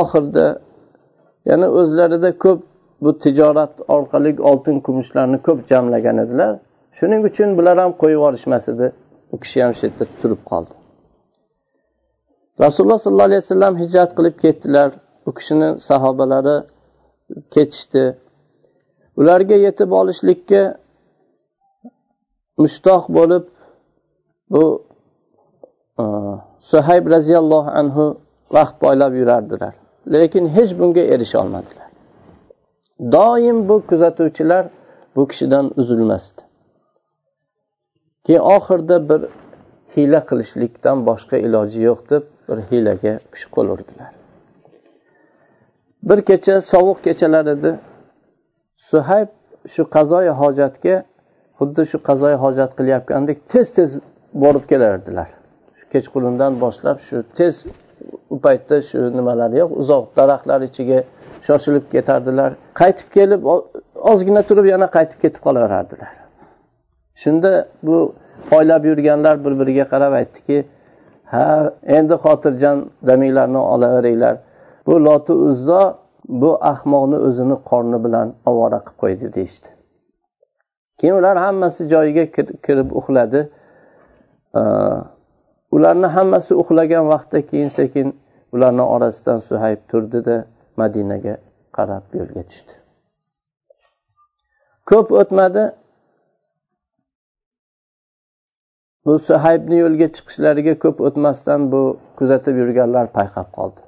Oxirida 0.00 0.46
yana 1.50 1.66
o'zlarida 1.78 2.30
ko'p 2.44 2.60
bu 3.04 3.10
tijorat 3.24 3.72
orqali 3.96 4.30
oltin 4.50 4.76
kumushlarni 4.86 5.38
ko'p 5.46 5.58
jamlagan 5.70 6.18
edilar. 6.24 6.52
Shuning 6.98 7.20
uchun 7.28 7.48
bular 7.58 7.76
ham 7.82 7.92
qo'yib 8.02 8.18
yuborishmas 8.18 8.64
edi. 8.72 8.86
U 9.34 9.36
kishi 9.42 9.58
ham 9.64 9.72
shu 9.78 9.82
yerda 9.86 10.04
turib 10.20 10.40
qoldi. 10.50 10.74
Rasululloh 12.64 12.98
sollallohu 13.04 13.28
alayhi 13.30 13.42
vasallam 13.44 13.74
hijrat 13.82 14.10
qilib 14.16 14.36
ketdilar. 14.44 14.90
U 15.28 15.30
kishini 15.38 15.68
sahobalari 15.88 16.56
ketishdi. 17.54 18.04
Ularga 19.20 19.56
yetib 19.66 19.90
olishlikka 20.00 20.62
mushtoq 22.58 23.04
bo'lib 23.16 23.44
bu 24.52 24.64
e, 26.00 26.04
suhayb 26.70 27.04
roziyallohu 27.14 27.70
anhu 27.80 28.04
vaqt 28.56 28.76
poylab 28.82 29.12
yurardilar. 29.20 29.74
Lekin 30.12 30.44
hech 30.56 30.72
bunga 30.80 31.04
erisha 31.14 31.36
olmadilar. 31.42 31.88
Doim 33.14 33.68
bu 33.68 33.76
kuzatuvchilar 33.90 34.64
bu 35.16 35.22
kishidan 35.30 35.72
uzilmasdi. 35.80 36.42
Keyin 38.24 38.44
oxirida 38.56 38.96
bir 39.08 39.20
hiyla 39.94 40.20
qilishlikdan 40.28 41.06
boshqa 41.08 41.36
iloji 41.46 41.80
yo'q 41.88 42.00
deb 42.10 42.24
bir 42.48 42.58
hiylaga 42.70 43.14
qo'l 43.54 43.68
urdilar 43.74 44.18
bir 46.02 46.22
kecha 46.22 46.60
sovuq 46.60 46.98
kechalar 47.04 47.46
edi. 47.46 47.78
Suhayb 48.76 49.28
shu 49.72 49.82
qazoyi 49.94 50.32
hojatga 50.40 51.04
xuddi 51.58 51.82
shu 51.90 51.98
qazoyi 52.08 52.36
hojat 52.44 52.70
qilayotgandek 52.78 53.38
tez 53.52 53.66
tez 53.76 53.90
borib 54.42 54.64
kelardilar. 54.70 55.28
Kechqurundan 55.92 56.52
boshlab 56.64 56.98
shu 57.08 57.16
tez 57.38 57.54
u 58.34 58.36
paytda 58.44 58.76
shu 58.88 58.98
nimalari 59.18 59.56
yo'q 59.62 59.72
uzoq 59.82 60.04
daraxtlar 60.18 60.60
ichiga 60.68 60.98
shoshilib 61.46 61.84
ketardilar. 61.94 62.50
Qaytib 62.80 63.08
kelib 63.16 63.40
ozgina 64.12 64.42
turib 64.48 64.66
yana 64.74 64.86
qaytib 64.96 65.18
ketib 65.24 65.40
qolaverardilar. 65.46 66.12
Shunda 67.22 67.52
bu 67.86 67.96
poylab 68.50 68.82
yurganlar 68.90 69.44
bir 69.44 69.52
biriga 69.60 69.84
qarab 69.92 70.12
aytdiki 70.20 70.58
ha 71.32 71.46
endi 71.96 72.14
xotirjam 72.24 72.76
daminglarni 73.08 73.60
olaveringlar. 73.74 74.36
Bu 74.86 74.94
loti 75.06 75.32
uzzo 75.48 75.82
bu 76.42 76.50
ahmoqni 76.72 77.18
o'zini 77.28 77.56
qorni 77.70 77.98
bilan 78.04 78.28
ovora 78.50 78.78
qilib 78.86 78.98
qo'ydi 79.02 79.26
deyishdi. 79.36 79.68
Keyin 80.98 81.14
ular 81.20 81.36
hammasi 81.46 81.82
joyiga 81.92 82.24
kirib 82.66 82.88
uxladi. 83.00 83.40
Ularni 85.76 86.08
hammasi 86.16 86.52
uxlagan 86.62 87.04
vaqtda 87.12 87.38
keyin 87.50 87.70
sekin 87.78 88.06
ularni 88.54 88.84
orasidan 88.94 89.38
suhayb 89.48 89.80
turdida 89.90 90.36
madinaga 90.80 91.34
qarab 91.76 92.04
yo'lga 92.18 92.42
tushdi. 92.50 92.72
Ko'p 94.90 95.08
o'tmadi. 95.20 95.64
Bu 99.04 99.14
suhaybni 99.28 99.76
yo'lga 99.84 100.06
chiqishlariga 100.16 100.74
ko'p 100.84 100.98
o'tmasdan 101.06 101.60
bu 101.72 101.82
kuzatib 102.18 102.54
yurganlar 102.62 103.06
payqab 103.18 103.48
qoldi. 103.58 103.80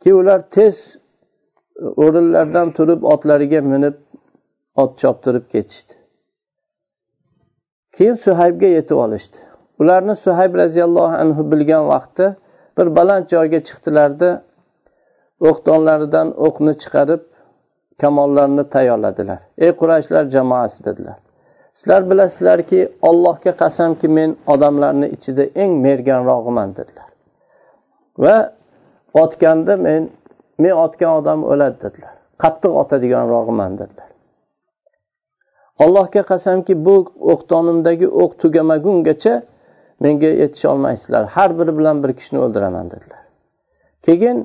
Keyin 0.00 0.18
ular 0.22 0.40
tez 0.56 0.76
o'rinlaridan 2.04 2.68
turib 2.76 3.00
otlariga 3.12 3.60
minib 3.72 3.96
ot 4.82 4.92
choptirib 5.00 5.44
ketishdi. 5.54 5.94
Keyin 7.96 8.16
suhaybga 8.24 8.68
yetib 8.78 8.98
olishdi. 9.04 9.38
Ularni 9.80 10.14
suhayb 10.24 10.52
roziyallohu 10.62 11.14
anhu 11.22 11.42
bilgan 11.52 11.84
vaqtda 11.92 12.26
bir 12.78 12.86
baland 12.96 13.24
joyga 13.34 13.60
chiqdilarda 13.68 14.30
o'qdonlaridan 15.48 16.28
o'qni 16.46 16.72
chiqarib 16.82 17.22
kamonlarni 18.02 18.64
tayyorladilar. 18.74 19.40
Ey 19.64 19.70
qurayshlar 19.80 20.24
jamoasi 20.36 20.84
dedilar. 20.88 21.18
Sizlar 21.78 22.10
bilasizlarki 22.10 22.80
ollohga 23.08 23.52
qasamki 23.62 24.08
men 24.18 24.30
odamlarni 24.54 25.06
ichida 25.16 25.44
eng 25.62 25.72
merganrog'iman 25.86 26.70
dedilar. 26.78 27.08
Va 28.24 28.36
otganda 29.22 29.76
men 29.86 30.02
men 30.62 30.74
otgan 30.84 31.12
odam 31.20 31.40
o'ladi 31.52 31.76
dedilar. 31.84 32.14
Qattiq 32.42 32.72
otadiganrog'iman 32.82 33.72
dedilar. 33.80 34.08
Allohga 35.84 36.22
qasamki 36.32 36.72
bu 36.86 36.96
o'qdonimdagi 37.32 38.06
o'q 38.22 38.32
tugamagungacha 38.42 39.34
menga 40.04 40.30
yetisholmaysizlar 40.42 41.24
har 41.34 41.50
biri 41.58 41.78
bilan 41.78 41.96
bir 42.02 42.12
kishini 42.18 42.38
o'ldiraman 42.44 42.86
dedilar. 42.90 43.22
Keyin 44.06 44.38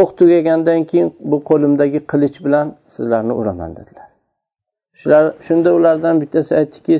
o'q 0.00 0.10
tugagandan 0.18 0.84
keyin 0.90 1.08
bu 1.30 1.36
qo'limdagi 1.50 2.00
qilich 2.10 2.36
bilan 2.44 2.66
sizlarni 2.94 3.32
uraman 3.32 3.70
dedilar. 3.78 4.08
Shular 5.00 5.24
shunda 5.46 5.70
ulardan 5.78 6.20
bittasi 6.22 6.52
aytdiki 6.60 6.96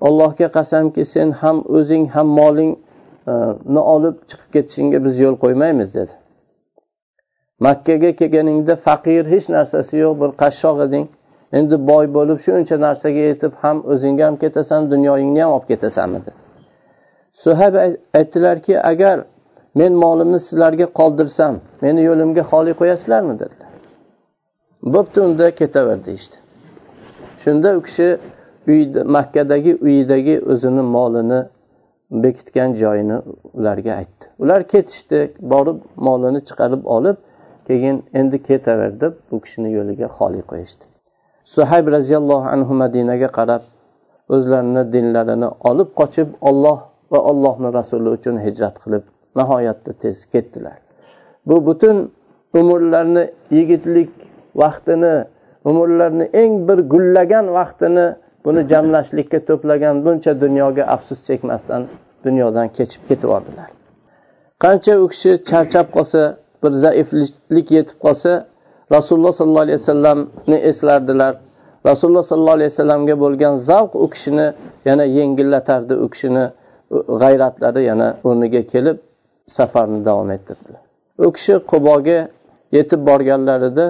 allohga 0.00 0.48
qasamki 0.56 1.04
sen 1.04 1.30
ham 1.30 1.56
o'zing 1.76 2.04
ham 2.14 2.28
molingni 2.40 3.80
e, 3.80 3.90
olib 3.94 4.16
chiqib 4.28 4.50
ketishingga 4.54 4.98
biz 5.04 5.14
yo'l 5.24 5.36
qo'ymaymiz 5.44 5.94
dedi. 5.98 6.14
Makkaga 7.66 8.10
kelganingda 8.20 8.74
faqir 8.86 9.24
hech 9.32 9.46
narsasi 9.56 9.94
yo'q 10.04 10.14
bir 10.20 10.30
qashshoq 10.42 10.78
eding. 10.86 11.06
Endi 11.52 11.86
boy 11.90 12.06
bo'lib 12.16 12.38
shuncha 12.46 12.76
narsaga 12.86 13.22
yetib 13.30 13.52
ham 13.62 13.76
o'zingga 13.92 14.24
ham 14.26 14.36
ketasan 14.44 14.90
dunyoyingni 14.92 15.40
ham 15.42 15.52
olib 15.56 15.66
ketasanmi 15.72 16.20
dedi. 16.26 16.38
Suhab 17.32 17.74
aytdilarki 18.18 18.80
agar 18.80 19.16
men 19.74 19.92
molimni 20.04 20.40
sizlarga 20.40 20.86
qoldirsam 20.98 21.54
meni 21.82 22.00
yo'limga 22.08 22.42
xoli 22.50 22.72
qo'yasizlarmi 22.80 23.34
dedilar. 23.42 23.70
Bo'pti 24.94 25.18
unda 25.20 25.46
ketaver 25.60 25.98
deyishdi. 26.06 26.36
Shunda 27.42 27.68
u 27.78 27.82
kishi 27.86 28.08
uyda 28.72 29.04
makkadagi 29.04 29.72
uyidagi 29.86 30.34
o'zini 30.52 30.82
molini 30.96 31.40
bekitgan 32.10 32.70
joyini 32.82 33.16
ularga 33.58 33.92
aytdi. 34.00 34.24
Ular 34.42 34.60
ketishdi 34.72 35.20
borib 35.52 35.78
molini 35.96 36.40
chiqarib 36.48 36.82
olib 36.96 37.16
keyin 37.68 37.96
endi 38.20 38.42
ketaver 38.48 39.00
deb 39.00 39.12
bu 39.30 39.36
kishini 39.44 39.70
yo'liga 39.78 40.06
xoli 40.18 40.42
qo'yishdi. 40.50 40.84
Suhayb 41.54 41.86
roziyallohu 41.96 42.46
anhu 42.54 42.72
madinaga 42.82 43.28
qarab 43.38 43.62
o'zlarini 44.34 44.82
dinlarini 44.94 45.48
olib 45.70 45.90
qochib 46.00 46.28
olloh 46.48 46.78
va 47.12 47.18
allohni 47.30 47.68
rasuli 47.78 48.08
uchun 48.16 48.36
hijrat 48.46 48.76
qilib 48.82 49.04
nihoyatda 49.38 49.92
tez 50.02 50.16
ketdilar. 50.32 50.78
Bu 51.48 51.56
butun 51.66 51.96
umrlarini 52.60 53.24
yigitlik 53.56 54.10
vaqtini 54.62 55.14
umrlarini 55.70 56.26
eng 56.42 56.54
bir 56.68 56.78
gullagan 56.92 57.46
vaqtini 57.58 58.06
buni 58.44 58.62
jamlashlikka 58.72 59.38
to'plagan 59.48 59.94
buncha 60.04 60.32
dunyoga 60.44 60.84
afsus 60.94 61.20
chekmasdan 61.28 61.82
dunyodan 62.26 62.66
kechib 62.76 63.02
ketib 63.08 63.28
yubordilar 63.28 63.68
qancha 64.64 64.92
u 65.02 65.06
kishi 65.12 65.30
charchab 65.50 65.86
qolsa 65.96 66.22
bir 66.62 66.72
zaiflik 66.84 67.66
yetib 67.76 67.98
qolsa 68.04 68.32
rasululloh 68.96 69.32
sollallohu 69.38 69.64
alayhi 69.66 69.80
vasallamni 69.82 70.58
eslardilar. 70.70 71.34
Rasululloh 71.90 72.24
sollallohu 72.30 72.56
alayhi 72.58 72.72
vasallamga 72.74 73.14
bo'lgan 73.24 73.54
zavq 73.68 73.92
u 74.04 74.06
kishini 74.14 74.46
yana 74.88 75.04
yengillatardi 75.18 75.94
u 76.04 76.06
kishini 76.12 76.44
g'ayratlari 77.22 77.82
yana 77.90 78.08
o'rniga 78.28 78.62
kelib 78.72 78.96
safarni 79.56 80.00
davom 80.08 80.30
ettirdi 80.36 80.88
u 81.18 81.32
kishi 81.32 81.54
quboga 81.70 82.18
yetib 82.76 83.00
borganlarida 83.10 83.86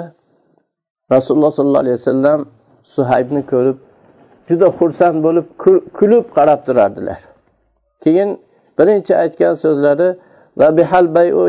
rasululloh 1.15 1.53
sollallohu 1.59 1.85
alayhi 1.85 1.99
vasallam 2.01 2.41
suhaybni 2.95 3.43
ko'rib 3.53 3.79
juda 4.49 4.69
xursand 4.79 5.19
bo'lib 5.27 5.47
kulib 5.99 6.25
qarab 6.37 6.61
turardilar. 6.67 7.21
Keyin 8.05 8.31
birinchi 8.79 9.13
aytgan 9.23 9.55
so'zlari 9.65 10.09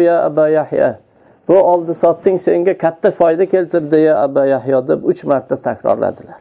ya 0.07 0.15
aba 0.29 0.45
yahya. 0.57 0.89
Bu 1.49 1.57
oldi 1.71 1.93
sotding 2.03 2.37
senga 2.47 2.77
katta 2.77 3.11
foyda 3.11 3.45
keltirdi 3.53 3.97
ya 4.07 4.13
aba 4.25 4.45
yahyo 4.45 4.87
deb 4.87 5.03
uch 5.03 5.23
marta 5.23 5.55
takrorladilar. 5.67 6.39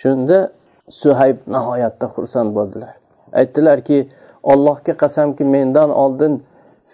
Shunda 0.00 0.38
suhayb 1.00 1.38
nihoyatda 1.54 2.06
xursand 2.14 2.50
bo'ldilar. 2.56 2.94
Aytdilarki 3.32 3.98
ollohga 4.42 4.92
qasamki 5.02 5.44
mendan 5.44 5.90
oldin 5.90 6.42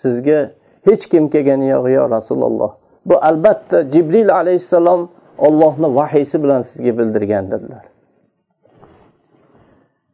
sizga 0.01 0.40
hech 0.88 1.05
kim 1.11 1.24
kelgani 1.33 1.66
yo'q 1.74 1.87
yo 1.96 2.11
rasululloh. 2.16 2.70
Bu 3.09 3.16
albatta 3.31 3.77
jibril 3.92 4.31
alayhissalom 4.40 5.01
ollohni 5.46 5.88
vahiysi 5.98 6.37
bilan 6.42 6.62
sizga 6.70 6.92
bildirgan 6.98 7.44
dedilar 7.53 7.85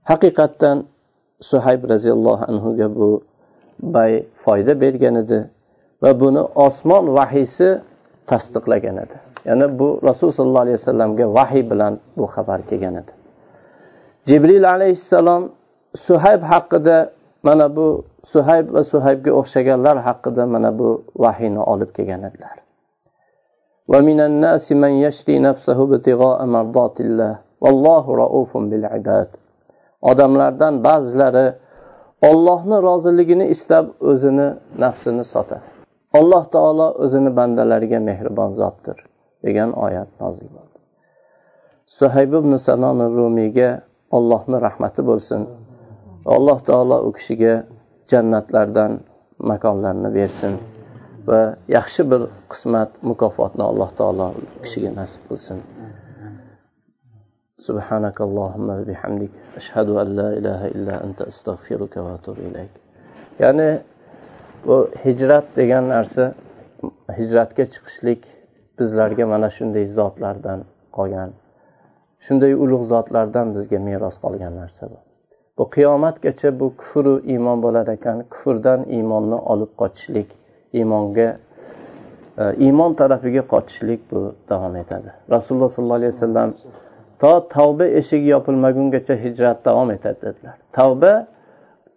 haqiqatdan 0.05 0.87
suhayb 1.41 1.83
roziyallohu 1.93 2.45
anhuga 2.51 2.97
bu 2.97 3.25
bay 3.83 4.13
foyda 4.45 4.81
bergan 4.81 5.15
edi. 5.15 5.39
va 6.04 6.12
buni 6.22 6.42
osmon 6.65 7.06
vahiysi 7.18 7.70
tasdiqlagan 8.30 8.98
edi 9.06 9.18
ya'ni 9.48 9.65
bu 9.80 9.88
rasululloh 10.08 10.38
sollallohu 10.39 10.65
alayhi 10.65 10.80
vasallamga 10.82 11.26
vahiy 11.38 11.63
bilan 11.72 11.94
bu 12.18 12.26
xabar 12.34 12.60
kelgan 12.70 12.96
edi 13.02 13.12
jibril 14.30 14.65
alayhissalom 14.76 15.44
suhayb 16.08 16.42
haqida 16.52 16.98
mana 17.48 17.65
bu 17.78 17.88
suhayb 18.34 18.65
va 18.76 18.82
suhaybga 18.92 19.32
o'xshaganlar 19.39 19.98
haqida 20.08 20.44
mana 20.54 20.70
bu 20.80 20.89
vahiyni 21.24 21.62
olib 21.74 21.89
kelgan 21.98 22.24
edilar 22.32 22.56
ومن 23.94 24.20
الناس 24.30 24.65
من 24.84 24.94
يشري 25.06 25.36
نفسه 25.48 25.78
ابتغاء 25.88 26.39
مرضات 26.56 26.96
الله 27.06 27.34
والله 27.63 28.06
رؤوف 28.24 28.52
بالعباد 28.70 29.30
odamlardan 30.10 30.74
ba'zilari 30.88 31.48
ollohni 32.30 32.78
roziligini 32.88 33.46
istab 33.56 33.86
o'zini 34.10 34.48
nafsini 34.84 35.24
sotadi 35.34 35.73
alloh 36.20 36.44
taolo 36.56 36.88
o'zini 37.04 37.32
bandalariga 37.39 38.00
mehribon 38.10 38.52
zotdir 38.60 38.98
degan 39.46 39.70
oyat 39.86 40.10
nozil 40.22 40.50
bo'ldi 40.56 40.78
suhayb 41.98 42.32
ibn 42.39 42.52
sanon 42.68 43.00
rumiyga 43.18 43.70
ollohni 44.18 44.58
rahmati 44.68 45.02
bo'lsin 45.10 45.42
alloh 46.36 46.60
taolo 46.70 46.98
u 47.08 47.10
kishiga 47.18 47.54
jannatlardan 48.12 48.92
makonlarni 49.52 50.10
bersin 50.18 50.54
va 51.30 51.42
yaxshi 51.78 52.02
bir 52.12 52.22
qismat 52.52 52.89
mukofotni 53.10 53.63
alloh 53.72 53.89
taolo 54.00 54.28
kishiga 54.63 54.89
nasib 55.00 55.24
qilsin 55.30 55.60
سبحانك 57.70 58.18
اللهم 58.28 58.68
وبحمدك 58.80 59.34
أشهد 59.60 59.88
أن 60.02 60.08
لا 60.20 60.30
إله 60.39 60.62
إلا 60.76 60.96
أنت 61.06 61.20
أستغفرك 61.32 61.94
وأتوب 62.06 62.38
إليك 62.48 62.74
ya'ni 63.39 63.70
bu 64.66 64.90
hijrat 65.05 65.44
degan 65.57 65.88
narsa 65.88 66.35
hijratga 67.18 67.64
chiqishlik 67.74 68.22
bizlarga 68.79 69.27
mana 69.27 69.48
shunday 69.57 69.87
zotlardan 69.98 70.61
qolgan. 70.96 71.31
Shunday 72.24 72.53
ulug' 72.64 72.87
zotlardan 72.92 73.46
bizga 73.57 73.79
meros 73.88 74.16
qolgan 74.24 74.55
narsa 74.62 74.85
bu. 74.92 74.98
Bu 75.59 75.64
qiyomatgacha 75.74 76.61
bu 76.61 76.66
kufru 76.81 77.14
iymon 77.33 77.59
bo'lar 77.64 77.87
ekan. 77.96 78.16
Kufrdan 78.33 78.81
iymonni 78.96 79.38
olib 79.53 79.72
qochishlik 79.81 80.31
iymonga 80.79 81.29
e, 82.42 82.44
iymon 82.66 82.92
tarafiga 83.00 83.42
qochishlik 83.55 84.00
bu 84.11 84.20
davom 84.50 84.77
etadi. 84.83 85.11
Rasululloh 85.35 85.70
sollallohu 85.77 86.00
alayhi 86.00 86.14
vasallam 86.16 86.50
to 87.20 87.33
tavba 87.57 87.87
eshigi 88.00 88.29
yopilmagungacha 88.37 89.14
hijrat 89.24 89.59
davom 89.68 89.90
etadi 89.96 90.18
dedilar. 90.27 90.57
Tavba 90.79 91.12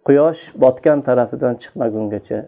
quyosh 0.06 0.42
botgan 0.62 0.98
tarafidan 1.08 1.54
chiqmagungacha 1.62 2.38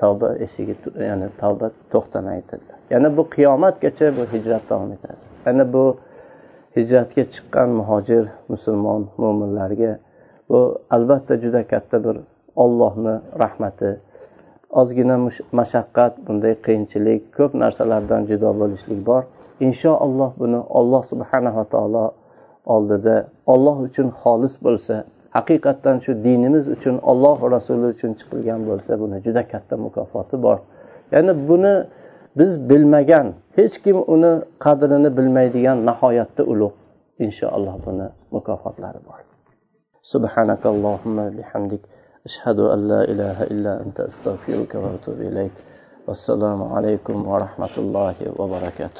tavba 0.00 0.28
eshigi 0.44 0.74
ya'ni 1.10 1.28
tavba 1.40 1.66
to'xtamaydi 1.92 2.46
dedilar 2.52 2.78
ya'ni 2.92 3.08
bu 3.16 3.22
qiyomatgacha 3.34 4.06
bu 4.16 4.22
hijrat 4.34 4.64
davom 4.70 4.90
etadi. 4.96 5.22
Ya'ni 5.46 5.64
bu 5.74 5.84
hijratga 6.76 7.24
chiqqan 7.34 7.68
muhojir 7.78 8.24
musulmon 8.52 9.02
mo'minlarga 9.22 9.92
bu 10.50 10.60
albatta 10.96 11.34
juda 11.42 11.62
katta 11.72 11.96
bir 12.04 12.16
ollohni 12.64 13.14
rahmati 13.42 13.90
ozgina 14.80 15.16
mashaqqat 15.58 16.12
bunday 16.26 16.54
qiyinchilik 16.66 17.22
ko'p 17.36 17.52
narsalardan 17.62 18.22
judo 18.30 18.50
bo'lishlik 18.60 19.00
bor. 19.10 19.22
Inshaalloh 19.66 20.30
buni 20.42 20.60
olloh 20.78 21.02
subhanava 21.12 21.64
taolo 21.74 22.06
oldida 22.74 23.16
olloh 23.52 23.76
uchun 23.88 24.08
xolis 24.20 24.54
bo'lsa 24.66 24.94
haqiqatdan 25.35 25.97
shu 26.03 26.11
dinimiz 26.25 26.65
uchun 26.75 26.95
olloh 27.11 27.37
rasuli 27.55 27.85
uchun 27.93 28.11
chiqilgan 28.19 28.61
bo'lsa 28.69 28.91
buni 29.01 29.17
juda 29.25 29.43
katta 29.51 29.75
mukofoti 29.85 30.35
bor 30.45 30.57
ya'ni 31.13 31.33
buni 31.49 31.73
biz 32.39 32.51
bilmagan 32.69 33.27
hech 33.57 33.75
kim 33.83 33.97
uni 34.13 34.31
qadrini 34.65 35.09
bilmaydigan 35.17 35.77
nihoyatda 35.89 36.43
ulug' 36.51 36.75
inshaalloh 37.25 37.75
buni 37.85 38.07
mukofotlari 38.35 39.01
bor 39.09 39.19
سبحانك 40.03 40.65
اللهم 40.65 41.17
بحمدك 41.37 41.81
أشهد 42.25 42.59
أن 42.59 42.87
لا 42.87 43.01
إله 43.11 43.43
إلا 43.43 43.81
أنت 43.83 43.99
أستغفرك 43.99 44.75
وأتوب 44.75 45.21
إليك 45.21 45.51
والسلام 46.07 46.63
عليكم 46.63 47.27
ورحمة 47.27 47.75
الله 47.77 48.15
وبركاته 48.39 48.99